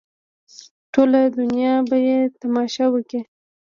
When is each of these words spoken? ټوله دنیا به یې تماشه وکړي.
ټوله 0.93 1.21
دنیا 1.37 1.73
به 1.89 1.97
یې 2.07 2.19
تماشه 2.41 2.85
وکړي. 2.91 3.21